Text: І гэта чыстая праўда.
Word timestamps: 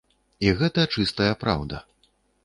І 0.45 0.53
гэта 0.61 0.85
чыстая 0.95 1.33
праўда. 1.43 1.83